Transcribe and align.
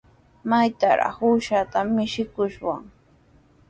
¿Maytrawraq 0.49 1.17
uushata 1.27 1.77
michikushwan? 1.95 2.83